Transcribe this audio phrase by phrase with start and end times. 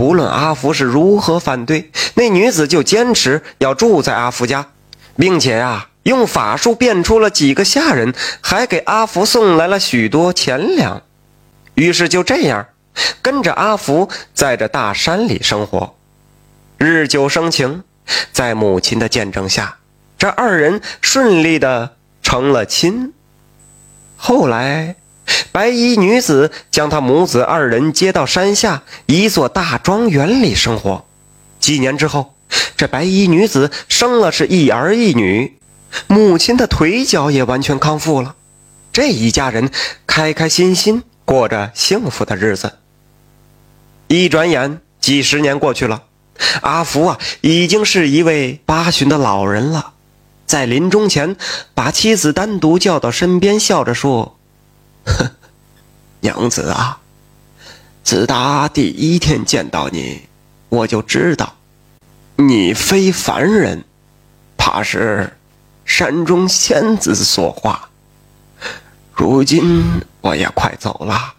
[0.00, 4.68] 不论阿福是如何反对，那女子就坚持要住在阿福家，
[5.18, 11.02] 并且啊，用法术变出了几个下人，还给阿福送来了许多钱粮。
[11.74, 12.66] 于是就这样，
[13.20, 15.94] 跟着阿福在这大山里生活，
[16.78, 17.84] 日久生情，
[18.32, 19.76] 在母亲的见证下，
[20.16, 23.12] 这二人顺利的成了亲。
[24.16, 24.96] 后来。
[25.52, 31.04] 白衣女子将她母子二人接到山下一座大庄园里生活。
[31.58, 32.34] 几年之后，
[32.76, 35.58] 这白衣女子生了是一儿一女，
[36.06, 38.34] 母亲的腿脚也完全康复了。
[38.92, 39.70] 这一家人
[40.06, 42.72] 开开心心过着幸福的日子。
[44.08, 46.02] 一转眼，几十年过去了，
[46.62, 49.92] 阿福啊，已经是一位八旬的老人了。
[50.46, 51.36] 在临终前，
[51.74, 54.36] 把妻子单独叫到身边，笑着说。
[55.04, 55.30] 哼，
[56.20, 57.00] 娘子啊，
[58.02, 60.28] 自打第一天见到你，
[60.68, 61.54] 我就知道
[62.36, 63.84] 你非凡人，
[64.56, 65.36] 怕是
[65.84, 67.88] 山中仙子所化。
[69.12, 71.34] 如今我也快走了，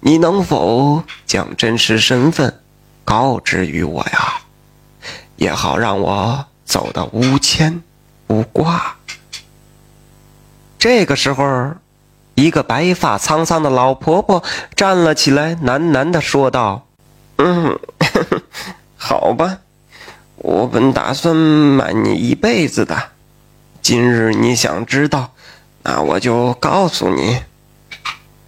[0.00, 2.60] 你能否将真实身份
[3.04, 4.40] 告知于我呀？
[5.36, 7.82] 也好让我走得无牵
[8.28, 8.96] 无挂。
[10.78, 11.72] 这个时候。
[12.34, 14.42] 一个白发苍苍的老婆婆
[14.74, 16.86] 站了起来，喃喃地说道
[17.38, 17.78] ：“嗯，
[18.98, 19.58] 好吧，
[20.36, 23.10] 我本打算瞒你一辈子的。
[23.80, 25.30] 今日你想知道，
[25.84, 27.42] 那我就告诉你。”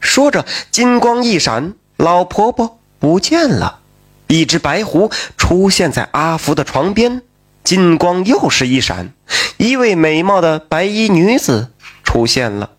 [0.00, 3.80] 说着，金光一闪，老婆婆不见了。
[4.26, 7.22] 一只白狐出现在阿福的床边，
[7.62, 9.12] 金光又是一闪，
[9.58, 11.70] 一位美貌的白衣女子
[12.02, 12.70] 出现了。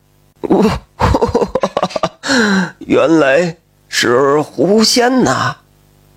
[0.41, 0.69] 我。
[2.79, 3.57] 原来
[3.89, 5.57] 是狐仙呐！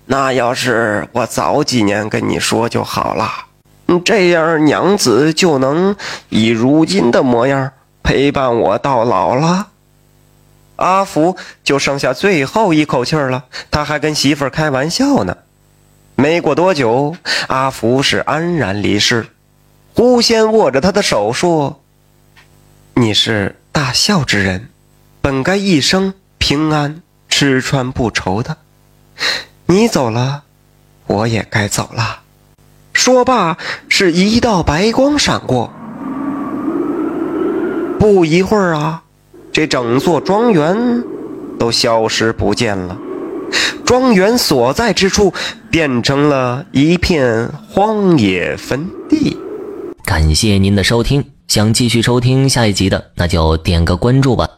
[0.05, 3.29] 那要是我早几年跟你说就好了，
[4.03, 5.95] 这样娘子就能
[6.29, 7.71] 以如今的模样
[8.03, 9.67] 陪伴我到老了。
[10.77, 15.37] 阿福就剩下最后一口气了，他还跟媳妇儿开玩笑呢。
[16.15, 17.15] 没过多久，
[17.47, 19.27] 阿福是安然离世。
[19.93, 21.81] 狐仙握着他的手说
[22.95, 24.69] ：“你是大孝之人。”
[25.21, 28.57] 本该一生平安吃穿不愁的，
[29.67, 30.43] 你走了，
[31.05, 32.21] 我也该走了。
[32.93, 35.71] 说罢，是一道白光闪过。
[37.99, 39.03] 不一会儿啊，
[39.53, 41.03] 这整座庄园
[41.59, 42.97] 都消失不见了，
[43.85, 45.31] 庄园所在之处
[45.69, 49.37] 变成了一片荒野坟地。
[50.03, 54.49] 感谢您的收听，想继续收听下一集的，那就点个关注吧。